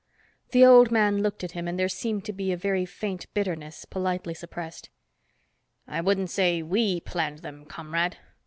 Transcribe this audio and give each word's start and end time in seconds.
The 0.49 0.65
old 0.65 0.89
man 0.89 1.21
looked 1.21 1.43
at 1.43 1.51
him 1.51 1.67
and 1.67 1.77
there 1.79 1.87
seemed 1.87 2.25
to 2.25 2.33
be 2.33 2.51
a 2.51 2.57
very 2.57 2.87
faint 2.87 3.31
bitterness, 3.35 3.85
politely 3.85 4.33
suppressed. 4.33 4.89
"I 5.87 6.01
wouldn't 6.01 6.31
say 6.31 6.63
we 6.63 7.01
planned 7.01 7.43
them, 7.43 7.65
comrade. 7.65 8.17